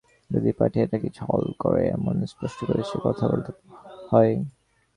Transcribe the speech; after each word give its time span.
যদি 0.31 0.49
পাঠিয়েই 0.51 0.89
থাকি 0.91 1.09
ছল 1.15 1.43
করে, 1.59 1.83
এমন 1.89 2.15
স্পষ্ট 2.25 2.59
করে 2.65 2.81
সে 2.83 2.97
কথা 3.03 3.25
বলতে 3.27 3.51
হয়? 4.11 4.33